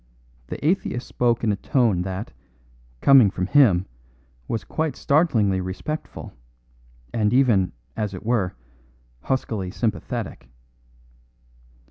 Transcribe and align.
The 0.47 0.57
atheist 0.65 1.05
spoke 1.07 1.43
in 1.43 1.51
a 1.51 1.55
tone 1.55 2.01
that, 2.01 2.33
coming 3.01 3.29
from 3.29 3.45
him, 3.45 3.85
was 4.47 4.63
quite 4.63 4.95
startlingly 4.95 5.61
respectful, 5.61 6.33
and 7.13 7.31
even, 7.31 7.71
as 7.95 8.15
it 8.15 8.25
were, 8.25 8.55
huskily 9.21 9.69
sympathetic. 9.69 10.49